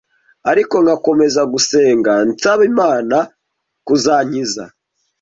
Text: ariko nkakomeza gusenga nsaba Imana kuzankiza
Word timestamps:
ariko 0.51 0.75
nkakomeza 0.83 1.41
gusenga 1.53 2.11
nsaba 2.29 2.61
Imana 2.71 3.17
kuzankiza 3.85 4.63